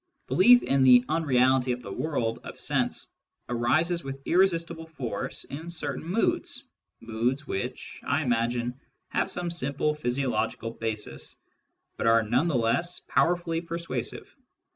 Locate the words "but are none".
11.97-12.47